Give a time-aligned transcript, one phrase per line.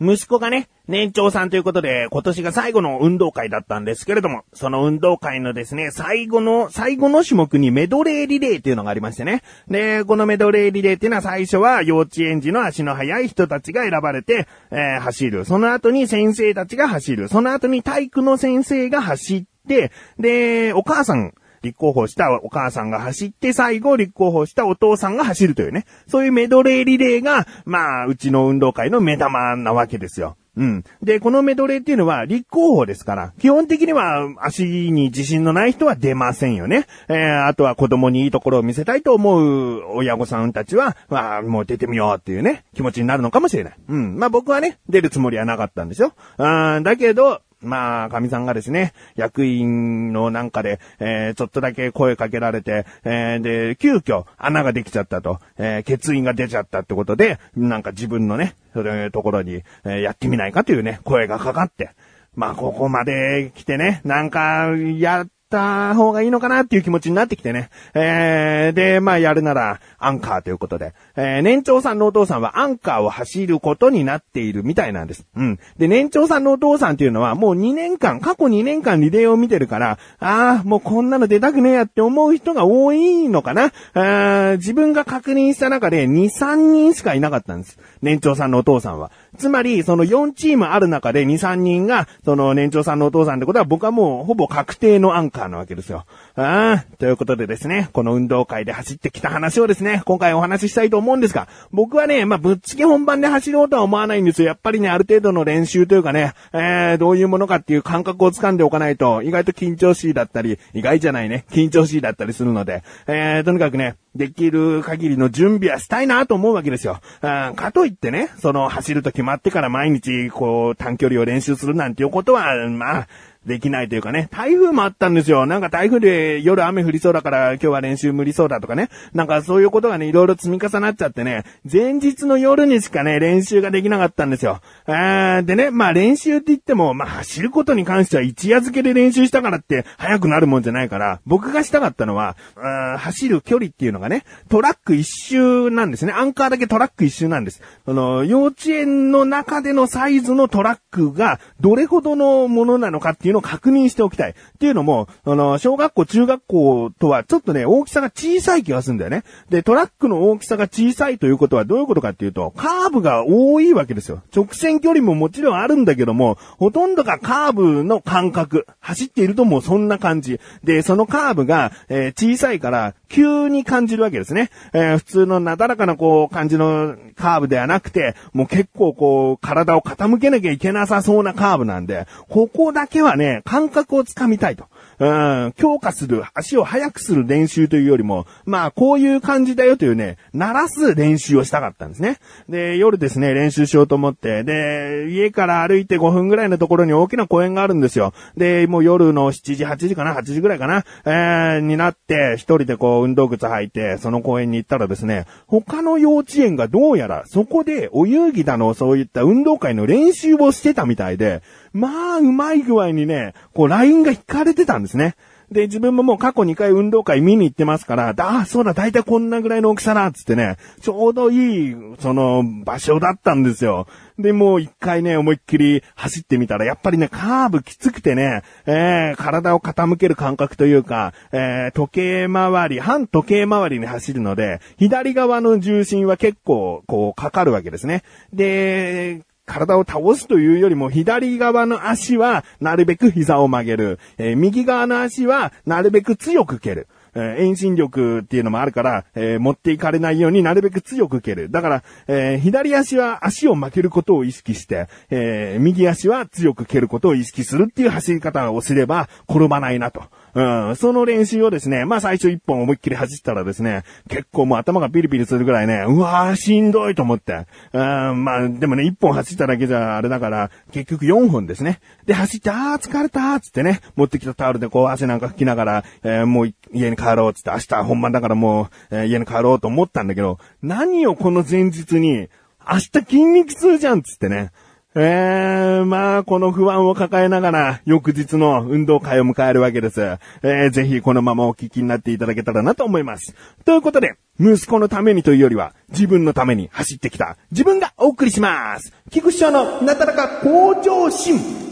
[0.00, 9.42] 息子がね、年長さんということで、今年が最後の運動会だったんですけれども、その運動会のですね、最後の、最後の種目にメドレーリレーっていうのがありましてね。
[9.68, 15.44] で、このメドレーリレーっていうのは最初は幼稚園児の足の速い人たちが選ばれて、えー、走る。
[15.44, 17.28] その後に先生たちが走る。
[17.28, 25.86] その後に体育の先生が走って、で、お母さん立候補したお母さんが走って、最後立候補したお父さんが走るというね。
[26.08, 30.36] そういうメドレーリレーが、まあ、うちの運動会の目玉なわけですよ。
[30.56, 30.84] うん。
[31.02, 36.86] で、このメドレーっていうのは立候補ですから、基本的には足に自信のない人は出ませんよね。
[37.08, 43.76] えー、あとは子供にいいところを見せたいと思う親御さんたちは、まあ、もう出てみようっていうね、気持ちになるのかもしれない。
[43.88, 44.18] うん。
[44.18, 46.14] まあ僕はね、出るつもりはなかったんですよ。
[46.38, 61.90] うん、だけど、まあ、神さんがですね、役員のなんかで、えー、ちょっとだけ声かけられて、えー、で、急遽穴ができちゃったと、えー、欠員が出ちゃったってことで、なんか自分のね、そういうところに、えー、やってみないかというね、声がかかって、
[62.34, 67.68] まあ、ここまで来てね、なんか、やった方がいいのかなっていう気持ちになってきてね。
[67.92, 75.26] えー、で、まあやるならアンカーということで、えー、年長さんのお父さんはアンカーを走ることになっているみたいなんです。
[75.36, 75.58] うん。
[75.76, 83.72] で、年長さんのお父さんっていうのはもう2年間、過去2年間リレーを見てるから、ああ、もうこんなの出たくねえやって思う人が多いのかな。
[83.94, 87.78] あ自分が確認した中で2、3人しかいなかったんです。
[88.02, 89.10] 年長さんのお父さんは。
[89.38, 96.04] つまり、その4チームある中で2、3人が、その年長さんのお父さんってことは僕はもうほぼ確定のアンカーなわけですよ。
[96.40, 104.48] ああ、ということでですね、この運動会で走ってきた話をですね、今回お話ししたいと思うんですが、僕はね、まあ、ぶっつけ本番で走ろうとは思わないんですよ。
[104.48, 117.00] やっぱりね、ある程度の練習というかね、えー、どういうものかっていう感覚をつかんでおかないと、意外と緊張しいだったり、意外じゃないね、緊張しいだったりするので、えー、とにかくね、できる限りの準備はしたいなと思うわけですよ。
[117.20, 123.08] あかといってね、その走ると決まってから毎日こう短距離を練習するなんていうことは、まあ、
[123.46, 125.46] できないというかね、台風もあったんですよ。
[125.46, 128.90] なんか台風で夜雨降りそうだから今日は練習無理そうだとかね。
[129.14, 134.60] なんかそういうことがね、いろいろ積み重なっちゃってね、前日の夜にしかね、練習ができなかったんですよ。
[134.84, 146.12] あでね、まあ練習って言っても、まあ走ることに関しては一夜漬けで練習したからって速くなるもんじゃないから、僕がしたかったのは、あ走る距離っていうのがね、トラック一周なんですね。
[146.12, 147.62] アンカーだけトラック一周なんです。
[147.86, 154.30] あの、幼稚園の中でのサイズのトラックがどれほどのものなのかっていういうのを確認しておきたい。
[154.30, 159.22] っていうのも、あの、小学校、中学校とはちょっとね、大きさが小さい気がするんだよね。
[159.48, 164.22] で、トラックの大きさが小さいということはどういうことかっていうと、カーブが多いわけですよ。
[164.34, 168.66] 直線距離ももちろんあるんだけども、ほとんどがカーブの感覚。
[168.80, 170.40] 走っているともうそんな感じ。
[170.64, 174.50] で、そのカーブが、えー、小さいから、急に感じるわけですね。
[174.72, 184.66] えー、普通のなだらかなこう、感じのカーブではなくて、もう結構こう、体を傾けなきゃいけなさそうなカーブなんで、ここだけはね、感覚をつかみたいと。
[185.00, 192.18] うん、強化する、足を速くする練習というよりも、まあ、こういう感じだよというね、鳴らす練習をしたかったんですね。
[192.50, 198.12] で、夜ですね、練習しようと思って、で、家から歩いて5分ぐらいのところに大きな公園があるんですよ。
[198.36, 215.16] で、もう夜の7時、8時かな、8時ぐらいかな、えー、になって、一人でこう、運動靴履いて、その公園に行ったらですね、他の幼稚園がどうやら、そこでお遊戯だの、そういった運動会の練習をしてたみたいで、まあ、うまい具合にね、こう、ラインが引かれてたんですね。
[215.50, 223.88] で、自分ももう過去2回運動会見に行ってますから、あ、そうだ、だいたいこんなぐらいの大きさだ、つってね、ちょうどいい、その、場所だったんですよ。
[224.16, 238.04] で、もう一回ね、思いっきり走ってみたら、やっぱりね、カーブきつくてね、えー、体を傾ける感覚というか、えー、時計回り、反時計回りに走るので、左側の重心は結構、こう、かかるわけですね。
[238.32, 243.98] で、体を倒すというよりも、左側の足はなるべく膝を曲げる。
[244.16, 246.86] えー、右側の足はなるべく強く蹴る。
[247.14, 251.50] え、遠心力っていうのもあるから、えー、持っていかれないようになるべく強く蹴る。
[251.50, 260.04] だから、えー、左足は足を負けることを意識して、えー右足は強く蹴ることを意識するっていう走り方をすれば転ばないなと。
[260.34, 267.46] うん、その練習をですね、まあ最初一本思いっきり走ったらですね、結構もう頭がピリピリするぐらいね、うわーしんどいと思って。
[267.72, 271.80] うん、まあでもね、一本走っただけじゃあれだから、結局四本ですね。
[272.06, 282.28] で、走って、あー疲れたーつってね、持ってきたタオルでこう汗なんか拭きながら、えー、もう家に帰ろうつって、明日本番だからもう、えー、家に帰ろうと思ったんだけど、何をこの前日に、
[282.70, 284.52] 明日筋肉痛じゃんつってね。
[284.96, 290.00] えー、まあ、この不安を抱えながら、翌日の運動会を迎えるわけです。
[290.00, 293.36] えー、ぜひこのままお聞きになっていただけたらなと思います。
[293.64, 298.92] ということで、息子のためにというよりは、自分のために走ってきた、自分がお送りします。
[299.10, 301.69] 菊師匠のなだらか向上心。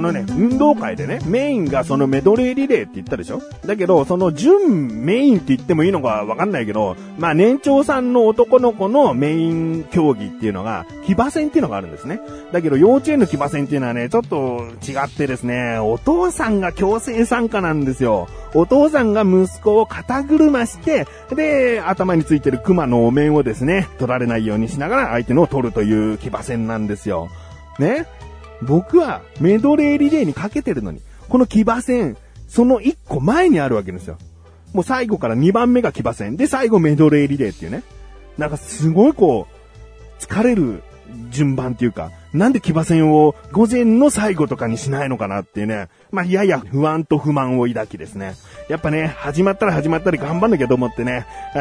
[0.00, 3.42] あのね、運動会でね、メインがそのメドレーリレーって言ったでしょ？
[3.66, 12.18] だけど、その準メインって言ってもいいのかわかんないけど、まあ年長さんの男の子のメイン競技っていうのが、騎馬戦っていうのがあるんですね。
[12.50, 18.26] だけど幼稚園の騎馬戦っていうのはね、ちょっと違ってですね、お父さんが強制参加なんですよ。
[18.54, 21.06] お父さんが息子を肩車して、
[21.36, 27.28] で、頭についてる熊のお面をですね、取られないようにしながら相手のを取るという騎馬戦なんですよ。
[27.78, 28.06] ね？
[28.62, 32.16] 僕はメドレーリレーにかけてるのに、この騎馬戦、
[32.48, 34.18] その1個前にあるわけですよ。
[34.72, 36.36] もう最後から2番目が騎馬戦。
[36.36, 37.82] で、最後メドレーリレーっていうね。
[38.38, 40.82] なんかすごいこう、疲れる
[41.30, 45.88] 順番っていうか、なんで騎馬戦を午前の最後とかにしないのかなっていうね。
[46.10, 48.34] まあ、やや不安と不満を抱きですね。
[48.68, 51.58] やっぱね、始まったら始まったり頑張んなきゃと思ってね、あ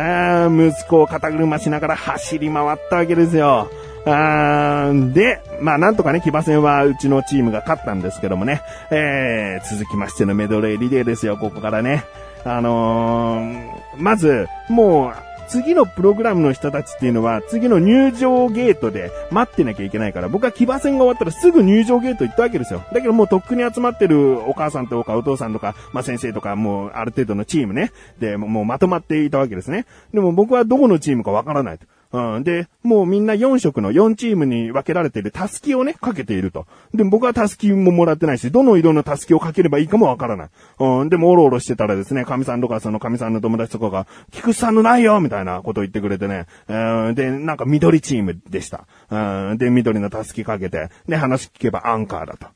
[0.47, 3.69] ー息子を肩車しながら走り回ったわけですよ。
[4.05, 8.61] あーで、まあなんとかね、騎馬戦はうちのチームが勝ったんですけどもね、
[8.91, 12.05] えー、続きましてのメドレーリレーですよ、ここからね。
[12.45, 22.83] あのー、まず、もう、次のプログラムの人たちっていうのは、次の入場ゲートで待ってなきゃいけないから、僕は騎馬戦が終わったらすぐ入場ゲート行ったわけですよ。
[22.93, 27.91] だけどもうとっくに集まってるお母さんとかお父さんとか、まあ先生とか、もうある程度のチームね。
[28.19, 29.87] で、もうまとまっていたわけですね。
[30.13, 31.87] でも僕はどこのチームかわからないと。
[32.11, 32.43] うん。
[32.43, 36.65] で、もうみんな4色の4チームに分けられているタスキをね、かけていると。
[36.93, 40.49] で、僕はタスキももらってないし、どの色のタスキをかければいいかもわからない。
[40.79, 41.09] うん。
[41.09, 46.47] でも、おろおろしてたらですね、神さんとかその神さんの友達とかが、菊池さんのないよみたいなことを言ってくれてね。
[46.67, 47.15] うん。
[47.15, 48.87] で、なんか緑チームでした。
[49.11, 49.57] うん。
[49.59, 52.47] で、緑のタスキかけて、で、話聞けばアンカーだと。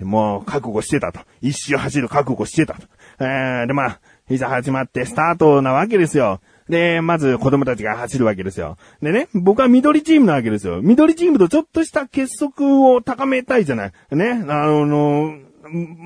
[0.00, 0.08] うん。
[0.08, 1.20] もう、覚悟してたと。
[1.42, 2.86] 一周走る覚悟してたと。
[3.20, 6.40] えー、で、まあ、いざ始まってスタートなわけですよ。
[6.68, 8.76] で、まず子供たちが走るわけですよ。
[9.02, 10.80] でね、僕は緑チームなわけですよ。
[10.82, 13.92] 緑チームとちょっとした結束を高めたいじゃない。
[14.10, 15.38] ね、あの、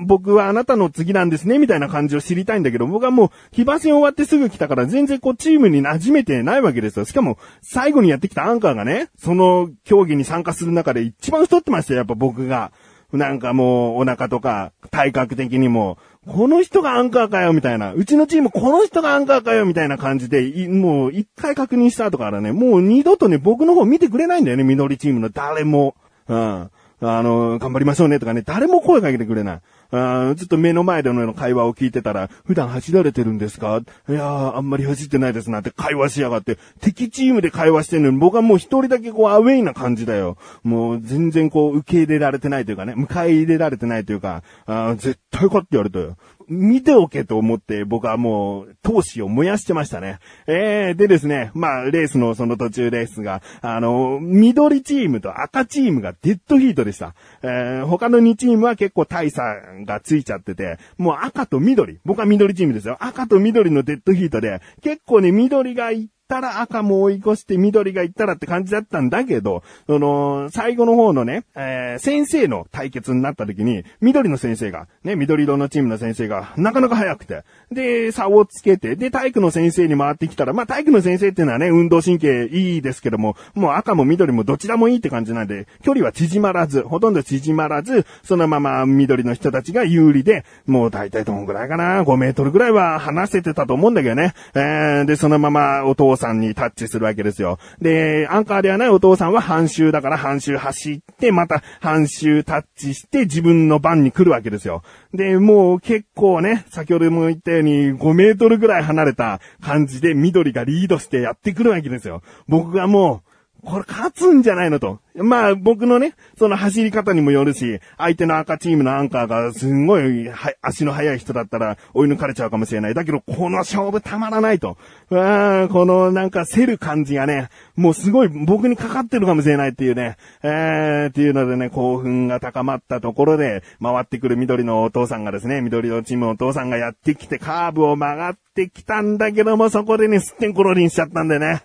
[0.05, 7.05] 僕はあなたの次なんですね、みたいな感じを知りたいんだけど、僕はもう、騎馬戦終わってすぐ来たから全然こうチームに馴染めてないわけですよ。
[7.05, 12.71] しかも、最後にやってきたアンカーがね、その競技に参加する中で一番太ってましたよ、やっぱ僕が。
[13.13, 15.97] なんかもう、お腹とか、体格的にも、
[16.27, 17.93] この人がアンカーかよ、みたいな。
[17.93, 25.95] うちのチーム、この人がアンカーかよ、みたいな感じで、もう、一回確認した後からね、もう二度とね、僕の方見てくれないんだよね、緑チームの誰も。
[26.27, 26.69] うん。
[27.03, 29.61] あの、頑張りましょうねとかね、誰も声かけてくれない。
[29.91, 33.81] あずっと目の前での会話を聞いてたら、普段走られてるんですか？
[34.09, 40.37] いやー、あんまり走ってないですなって会話しやがって、敵チームで会話してるのに僕はもう一人だけこうアウェイな感じだよ。
[40.63, 46.15] もう全然こう受け入れられてないというかね、迎え入れられてないというか、あ絶対かって言われたよ。
[46.51, 50.19] 見ておけと思って僕はもう闘志を燃やしてましたね。
[50.47, 57.15] えー、でですね、まあレースのその途中ですが、あの、緑チームと赤チームがデッドヒートでした。
[57.41, 59.55] えー、他の2チームは結構大差
[59.85, 62.97] がついちゃってて、もう赤と緑、僕は緑チームですよ。
[62.99, 94.33] 赤と緑のデッドヒートで、結構ね、緑がいっったら赤も追い越して緑が行ったらって感じだったんだけど、その、最後の方のね、えー、先生の対決になった時に、緑の先生が、ね、緑色のチームの先生が、なかなか早くて、で、差をつけて、で、体育の先生に回ってきたら、まあ、体育の先生っていうのはね、運動神経いいですけども、もう赤も緑もどちらもいいって感じなんで、距離は縮まらず、ほとんど縮まらず、そのまま緑の人たちが有利で、もう大体どんぐらいかな、5メートルぐらいは離せてたと思うんだけどね。
[94.55, 97.59] えー、で、そのままお父さんにタッチするわけですよ。
[97.81, 104.83] で、アンカーではないお父さんは半周だから半周走って、また半周タッチして自分の番に来るわけですよ。
[105.13, 112.21] で、もう結構ね、先ほども言ったように5メートルぐらい離れた感じで緑がリードしてやってくるわけですよ。
[112.47, 113.30] 僕がもう、
[113.63, 114.99] これ勝つんじゃないのと。
[115.15, 120.29] まあ僕のね、その走り方にもよるし、相手の赤チームのアンカーがすんごい
[120.61, 122.93] 足の速い人だったら追い抜かれちゃうかもしれない。
[122.93, 124.77] だけどこの勝負たまらないと。
[125.11, 141.63] あこのなんか競る感じがね、もうすごい僕にかかってるかもしれないっていうね、えー、っていうのでね、興奮が高まったところで、回ってくる緑のお父さんがですね、緑のチームのお父さんがやってきてカーブを曲がってきたんだけども、そこでね、すってんころりんしちゃったんでね、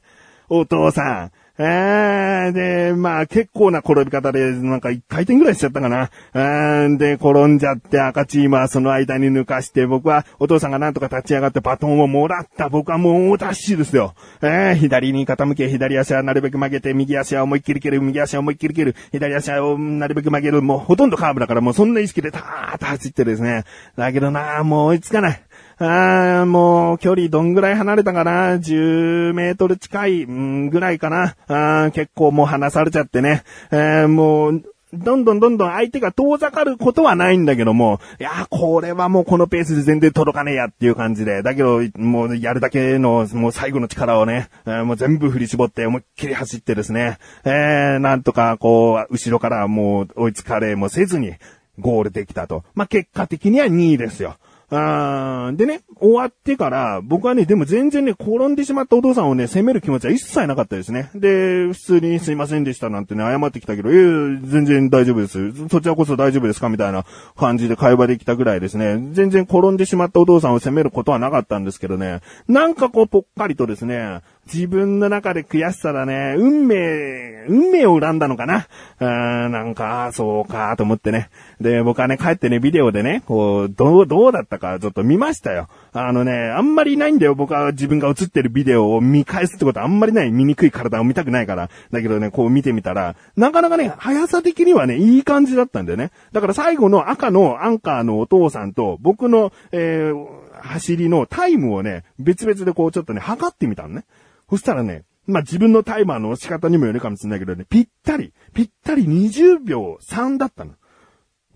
[0.49, 6.11] お父さん、えー、で、まあ結構な転び方で、なんか一回転ぐらいしちゃったかな。
[6.35, 12.69] ーで、転んじゃって赤チームはその間に抜かして、僕はお父さんがなんとか立ち上がってバトンをもらった。
[12.69, 14.15] 僕はもうダッシュですよ。
[14.43, 20.61] えー、左に傾け、左足はなるべく曲げて、右足は思いっきり蹴る、右足は思いっきり蹴る、左足はなるべく曲げる。
[20.61, 23.65] もうほとんどカーブだからもうそんな意識でターッと走ってですね。
[23.97, 25.46] だけどなもう追いつかない。
[25.79, 31.37] あーもう、距離どんぐらい離れたかな ?10 メートル近い、ぐらいかな？
[31.49, 33.43] あ結構もう離されちゃってね。
[33.71, 34.63] えー、もう、
[34.95, 51.35] どんどんどんどん相手が遠ざかることはないんだけども、いやこれはもうこのペースで全然届かねえやっていう感じで、だけど、もうやるだけの、もう最後の力をね、えー、もう全部振り絞って思いっきり走ってですね、えー、なんとかこう、後ろからもう追いつかれもせずに、
[51.79, 52.65] ゴールできたと。
[52.75, 54.37] まあ、結果的には2位ですよ。
[54.69, 61.09] あでね、終わってから、僕はね、でも全然ね、転んでしまったお父さんをね、責める気持ちは一切なかったですね。
[61.15, 65.69] で、普通にすいませんでしたなんてね、謝ってきたけど、ええー、全然大丈夫です。
[65.69, 67.05] そちらこそ大丈夫ですかみたいな
[67.37, 68.99] 感じで会話できたぐらいですね。
[69.13, 74.21] 全然転んでしまったお父さんを責めることはなかったんですけどね、なんかこう、ぽっかりとですね、
[74.53, 76.35] 自分の中で悔しさだね。
[76.39, 78.69] 運命、運命を恨んだのかな
[79.01, 81.31] うーん、なんか、そうか、と思ってね。
[81.61, 85.69] で、僕はね、帰ってね、ビデオでね、こう、どう、どうだったか、ちょっと見ましたよ。
[85.93, 87.35] あのね、あんまりないんだよ。
[87.35, 90.31] 僕は自分が映ってるビデオを見返すってことはあんまりない。
[90.31, 91.69] 醜い体を見たくないから。
[91.91, 96.13] だけどね、こう見てみたら、なかなかね、速さ的にはね、いい感じだったんだよね。
[96.33, 100.27] だから最後の赤のアンカーのお父さんと、僕の、えー、
[100.61, 104.05] 走りのタイムをね、別々でこうちょっとね、測ってみたのね。
[104.51, 110.75] そしたらね、まあ、自分のタイマーの押し方にもよるかもしれないけどね、ぴったり、ぴったり20秒3だったの。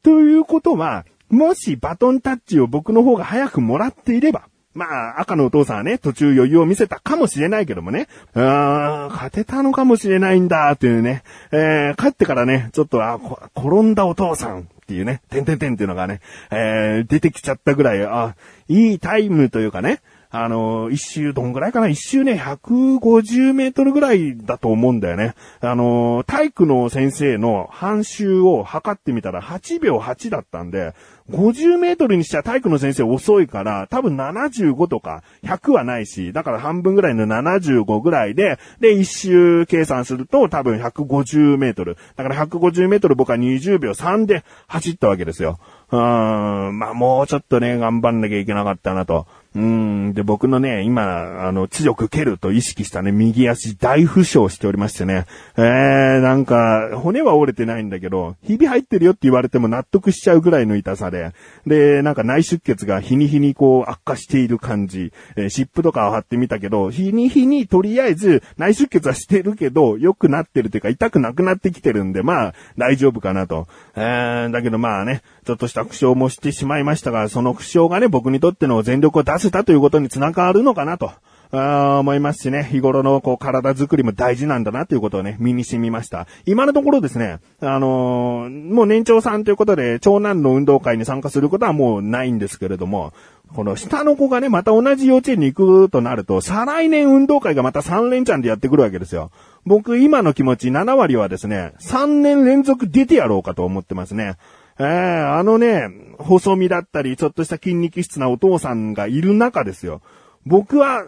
[0.02, 13.18] ということは、もしバトンタッチを僕の方が早くもらっていれば、まあ、赤のお父さんはね、途中余裕を見せたかもしれないけどもね、あー、勝てたのかもしれないんだ、っていうね、えー、帰ってからね、ちょっと、あ、
[13.56, 16.20] 転んだお父さんっていうね、てんてんてんっていうのがね、
[16.52, 18.36] えー、出てきちゃったぐらい、あ、
[18.68, 20.00] いいタイムというかね、
[20.32, 21.88] あの、一周どんぐらいかな？
[21.88, 25.34] 一周ね、150メートルぐらいだと思うんだよね。
[25.60, 30.94] あの、体育の先生の半周を測ってみたら8秒8だったんで、
[31.30, 41.96] 50メートルにしちゃ体育の先生遅いから、多分75とか100はないし、だから半分ぐらいの75ぐらいで、で、一周計算すると多分150メートル。
[42.16, 45.58] だから150メートル僕は20秒3で走ったわけですよ。
[45.90, 49.26] うーん、まあもうちょっとね、頑張んなきゃいけなかったなと。
[49.52, 50.12] うん。
[50.14, 55.26] で、僕のね、今、あの、強く蹴ると意識したね、右足大負傷しておりましてね。
[55.56, 61.32] えー、なんか、骨は折れてないんだけど、ひび入ってるよって言われても納得しちゃうぐらいの痛さで。
[61.66, 65.12] で、なんか内出血が日に日にこう悪化している感じ。
[65.34, 73.66] えー、湿布とかを貼ってみたけど、日に日にとりあえず内出血はしてるけど、良くなってるというか痛くなくなってきてるんで、まあ、大丈夫かなと。
[73.96, 81.10] えー、だけどまあね、ちょっとした負傷もしてしまいましたが、その負傷がね、僕にとっての全力を出せたということにつながるのかなと。
[81.52, 86.28] あ思いますしね、日頃のこう体作りも大事なんだなということをね、身に染みました。
[86.46, 93.12] 今のところですね、あのー、もう年長さんということで、長男の運動会に参加することはもうないんですけれども、
[93.52, 99.32] この下の子がね、また同じ幼稚園に行くとなると、再来年運動会がまた3連チャンでやってくるわけですよ。
[99.66, 104.36] 僕今の気持ち7割はですね、3年連続出てやろうかと思ってますね。
[104.80, 110.00] ええー、あのね、細身だったり、ちょっとした筋肉質なお父さんがいる中ですよ。
[110.46, 111.04] 僕は、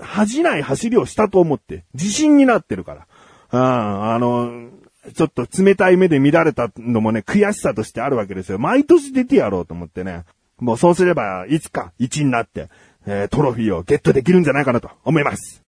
[0.00, 3.06] 恥じない走りをしたと思って、自信になってるから。
[3.52, 4.68] うん、あの、
[5.14, 8.58] ちょっと冷たい目で見られたのもね、悔しさとしてあるわけですよ。
[8.58, 10.24] 毎年出てやろうと思ってね。
[10.58, 12.68] もうそうすれば、いつか1になって、
[13.06, 15.63] えー、トロフィーをゲットできるんじゃないかなと思います。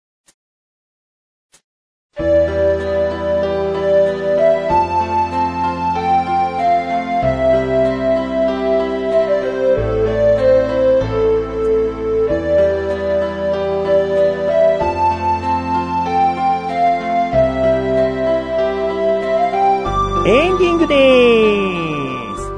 [20.27, 22.51] エンディングでーす。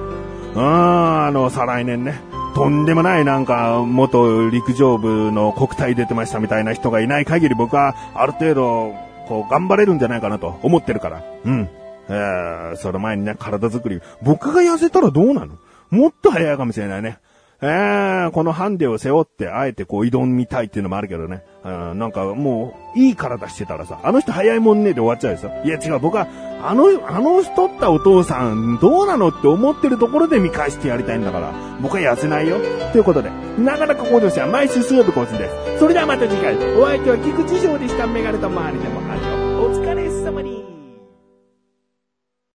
[0.55, 2.21] あー、あの、再来年ね。
[2.55, 8.93] とんでもないなんか、元陸上部の国体出てましたみたいな人がいない限り僕はある程度、
[9.27, 11.21] こう、頑張れるんじゃないかなと思ってるから。
[11.43, 11.69] うん。
[12.07, 13.99] えー、その前にね、体作り。
[14.21, 15.57] 僕が痩せたらどうなの？
[15.89, 17.17] もっと早いかもしれないね。
[17.59, 21.43] えー、このハンデを背負って、あえてこう挑みたいっていうのもあるけどね。
[21.67, 25.51] うん、なんかもう、いい体してたらさ、あの人早いもんねで終わっちゃうですよ。
[25.65, 26.27] いや違う、僕は、
[26.63, 32.57] あの、あの太ったお父さん、どうなのって思ってるところで見返してやりたいんだから、僕は痩せないよ。
[32.93, 35.79] ということで、なかなか向上心は毎週水曜日更新です。
[35.79, 38.07] それではまた次回、お相手は菊池翔でした。
[38.07, 39.21] メガネと周りでもあり
[39.59, 40.06] お疲れ